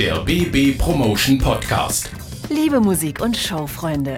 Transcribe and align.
der 0.00 0.18
BB 0.20 0.78
Promotion 0.78 1.36
Podcast. 1.36 2.10
Liebe 2.48 2.80
Musik- 2.80 3.20
und 3.20 3.36
Showfreunde, 3.36 4.16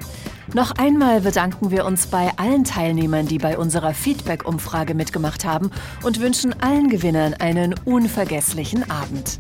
noch 0.55 0.71
einmal 0.77 1.21
bedanken 1.23 1.73
wir 1.73 1.85
uns 1.87 2.07
bei 2.07 2.31
allen 2.37 2.63
Teilnehmern, 2.63 3.27
die 3.27 3.39
bei 3.39 3.59
unserer 3.59 3.93
Feedback-Umfrage 3.93 4.95
mitgemacht 4.95 5.45
haben 5.45 5.73
und 6.05 6.21
wünschen 6.21 6.55
allen 6.63 6.89
Gewinnern 6.89 7.35
einen 7.35 7.75
unvergesslichen 7.85 8.89
Abend. 8.93 9.39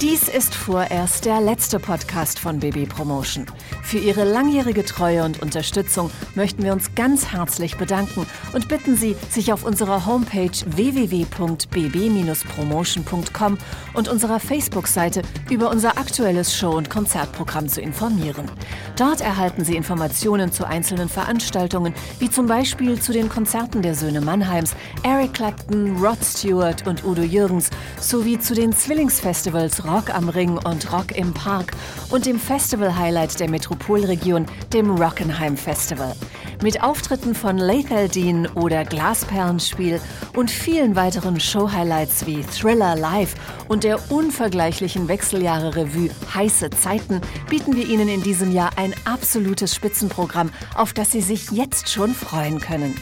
Dies 0.00 0.28
ist 0.28 0.54
vorerst 0.54 1.24
der 1.24 1.40
letzte 1.40 1.80
Podcast 1.80 2.38
von 2.38 2.60
BB 2.60 2.88
Promotion. 2.88 3.46
Für 3.82 3.98
Ihre 3.98 4.22
langjährige 4.22 4.84
Treue 4.84 5.24
und 5.24 5.42
Unterstützung 5.42 6.12
möchten 6.36 6.62
wir 6.62 6.72
uns 6.72 6.94
ganz 6.94 7.32
herzlich 7.32 7.76
bedanken 7.76 8.24
und 8.52 8.68
bitten 8.68 8.96
Sie, 8.96 9.16
sich 9.28 9.52
auf 9.52 9.64
unserer 9.64 10.06
Homepage 10.06 10.52
www.bb-promotion.com 10.66 13.58
und 13.94 14.08
unserer 14.08 14.38
Facebook-Seite 14.38 15.22
über 15.50 15.68
unser 15.68 15.98
aktuelles 15.98 16.56
Show- 16.56 16.76
und 16.76 16.90
Konzertprogramm 16.90 17.68
zu 17.68 17.80
informieren. 17.80 18.48
Dort 18.96 19.20
erhalten 19.20 19.64
Sie 19.64 19.74
Informationen 19.74 20.52
zu 20.52 20.64
einzelnen 20.64 21.08
Veranstaltungen, 21.08 21.92
wie 22.20 22.30
zum 22.30 22.46
Beispiel 22.46 23.00
zu 23.00 23.12
den 23.12 23.28
Konzerten 23.28 23.82
der 23.82 23.96
Söhne 23.96 24.20
Mannheims, 24.20 24.76
Eric 25.02 25.34
Clapton, 25.34 25.96
Rod 25.96 26.24
Stewart 26.24 26.86
und 26.86 27.04
Udo 27.04 27.22
Jürgens, 27.22 27.70
sowie 28.00 28.38
zu 28.38 28.54
den 28.54 28.72
Zwillingsfestivals 28.72 29.87
Rock 29.88 30.14
am 30.14 30.28
Ring 30.28 30.58
und 30.58 30.92
Rock 30.92 31.16
im 31.16 31.32
Park 31.32 31.72
und 32.10 32.26
dem 32.26 32.38
Festival-Highlight 32.38 33.40
der 33.40 33.48
Metropolregion, 33.48 34.44
dem 34.72 34.90
Rockenheim 34.90 35.56
Festival. 35.56 36.14
Mit 36.62 36.82
Auftritten 36.82 37.34
von 37.34 37.56
Lethal 37.56 38.08
Dean 38.08 38.46
oder 38.48 38.84
Glasperlenspiel 38.84 40.00
und 40.36 40.50
vielen 40.50 40.94
weiteren 40.94 41.40
Show-Highlights 41.40 42.26
wie 42.26 42.42
Thriller 42.42 42.96
Live 42.96 43.34
und 43.68 43.84
der 43.84 44.10
unvergleichlichen 44.10 45.08
Wechseljahre-Revue 45.08 46.10
Heiße 46.34 46.68
Zeiten 46.70 47.22
bieten 47.48 47.74
wir 47.74 47.86
Ihnen 47.86 48.08
in 48.08 48.22
diesem 48.22 48.52
Jahr 48.52 48.72
ein 48.76 48.94
absolutes 49.04 49.74
Spitzenprogramm, 49.74 50.50
auf 50.74 50.92
das 50.92 51.12
Sie 51.12 51.22
sich 51.22 51.50
jetzt 51.50 51.88
schon 51.88 52.14
freuen 52.14 52.60
können. 52.60 52.94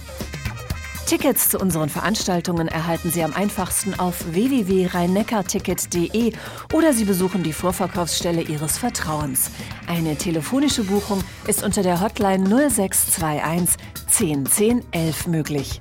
Tickets 1.06 1.48
zu 1.50 1.58
unseren 1.60 1.88
Veranstaltungen 1.88 2.66
erhalten 2.66 3.12
Sie 3.12 3.22
am 3.22 3.32
einfachsten 3.32 3.94
auf 3.94 4.32
www.rheinneckarticket.de 4.32 6.32
oder 6.72 6.92
Sie 6.92 7.04
besuchen 7.04 7.44
die 7.44 7.52
Vorverkaufsstelle 7.52 8.42
Ihres 8.42 8.78
Vertrauens. 8.78 9.52
Eine 9.86 10.16
telefonische 10.16 10.82
Buchung 10.82 11.22
ist 11.46 11.62
unter 11.62 11.84
der 11.84 12.00
Hotline 12.00 12.48
0621 12.48 13.76
10 14.08 14.46
10 14.46 14.82
11 14.90 15.28
möglich. 15.28 15.80